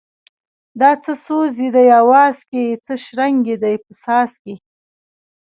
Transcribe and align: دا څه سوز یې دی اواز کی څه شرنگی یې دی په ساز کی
دا 0.79 0.91
څه 1.03 1.13
سوز 1.25 1.55
یې 1.63 1.69
دی 1.75 1.87
اواز 2.01 2.37
کی 2.49 2.63
څه 2.85 2.93
شرنگی 3.03 3.47
یې 3.51 3.55
دی 3.63 3.75
په 3.83 3.91
ساز 4.03 4.31
کی 4.43 4.53